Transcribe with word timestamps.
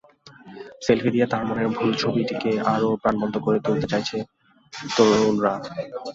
Selfie 0.85 1.09
দিয়ে 1.11 1.27
তার 1.31 1.43
মনের 1.47 1.69
ভুল 1.75 1.91
ছবিটিকে 2.01 2.51
আরও 2.73 2.89
প্রাণবন্ত 3.01 3.35
করে 3.45 3.57
তুলতে 3.65 3.85
চাইছে 3.91 4.17
তরুণরা। 4.91 5.53